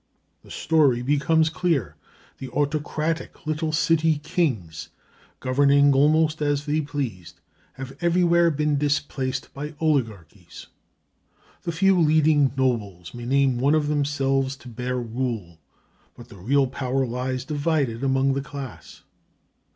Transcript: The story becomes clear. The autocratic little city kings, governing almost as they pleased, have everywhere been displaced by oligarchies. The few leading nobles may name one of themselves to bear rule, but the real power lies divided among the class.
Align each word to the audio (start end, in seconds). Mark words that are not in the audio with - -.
The 0.41 0.49
story 0.49 1.03
becomes 1.03 1.51
clear. 1.51 1.95
The 2.39 2.49
autocratic 2.49 3.45
little 3.45 3.71
city 3.71 4.17
kings, 4.17 4.89
governing 5.39 5.93
almost 5.93 6.41
as 6.41 6.65
they 6.65 6.81
pleased, 6.81 7.39
have 7.73 7.95
everywhere 8.01 8.49
been 8.49 8.79
displaced 8.79 9.53
by 9.53 9.75
oligarchies. 9.79 10.65
The 11.61 11.71
few 11.71 11.99
leading 11.99 12.51
nobles 12.57 13.13
may 13.13 13.27
name 13.27 13.59
one 13.59 13.75
of 13.75 13.89
themselves 13.89 14.55
to 14.55 14.67
bear 14.67 14.97
rule, 14.97 15.59
but 16.17 16.29
the 16.29 16.37
real 16.37 16.65
power 16.65 17.05
lies 17.05 17.45
divided 17.45 18.03
among 18.03 18.33
the 18.33 18.41
class. 18.41 19.03